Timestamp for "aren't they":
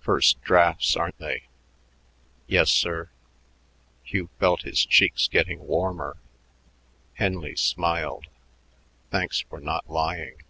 0.96-1.44